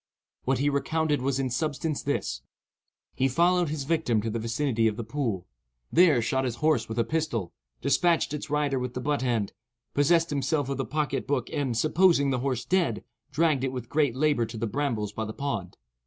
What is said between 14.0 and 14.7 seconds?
labour to the